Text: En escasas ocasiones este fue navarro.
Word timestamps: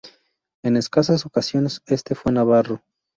En 0.63 0.77
escasas 0.77 1.27
ocasiones 1.27 1.83
este 1.85 2.15
fue 2.15 2.31
navarro. 2.31 2.81